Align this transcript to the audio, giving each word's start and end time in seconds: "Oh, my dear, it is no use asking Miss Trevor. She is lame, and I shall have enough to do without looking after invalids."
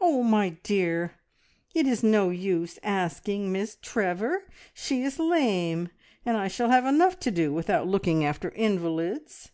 "Oh, 0.00 0.22
my 0.22 0.56
dear, 0.62 1.16
it 1.74 1.86
is 1.86 2.02
no 2.02 2.30
use 2.30 2.78
asking 2.82 3.52
Miss 3.52 3.76
Trevor. 3.82 4.48
She 4.72 5.02
is 5.02 5.18
lame, 5.18 5.90
and 6.24 6.38
I 6.38 6.48
shall 6.48 6.70
have 6.70 6.86
enough 6.86 7.20
to 7.20 7.30
do 7.30 7.52
without 7.52 7.86
looking 7.86 8.24
after 8.24 8.48
invalids." 8.52 9.50